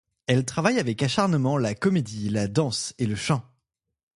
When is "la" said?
1.59-1.75, 2.29-2.47